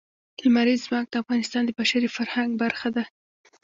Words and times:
لمریز 0.43 0.81
ځواک 0.87 1.05
د 1.09 1.15
افغانستان 1.23 1.61
د 1.65 1.69
بشري 1.79 2.09
فرهنګ 2.15 2.49
برخه 2.63 2.89
ده. 2.95 3.03